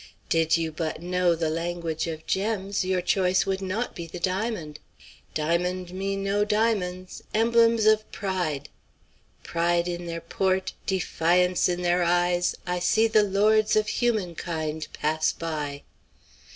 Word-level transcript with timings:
Did 0.29 0.57
you 0.57 0.71
but 0.71 0.99
know 0.99 1.35
the 1.35 1.51
language 1.51 2.07
of 2.07 2.25
gems, 2.25 2.83
your 2.83 3.01
choice 3.03 3.45
would 3.45 3.61
not 3.61 3.93
be 3.95 4.07
the 4.07 4.19
diamond. 4.19 4.79
'Diamond 5.35 5.91
me 5.93 6.15
no 6.15 6.43
diamonds,' 6.43 7.21
emblems 7.35 7.85
of 7.85 8.11
pride 8.11 8.67
'Pride 9.43 9.87
in 9.87 10.07
their 10.07 10.19
port, 10.21 10.73
defiance 10.87 11.69
in 11.69 11.83
their 11.83 12.03
eye, 12.03 12.41
I 12.65 12.79
see 12.79 13.05
the 13.07 13.21
lords 13.21 13.75
of 13.75 13.85
humankind 13.89 14.87
pass 14.91 15.31
by.' 15.33 15.83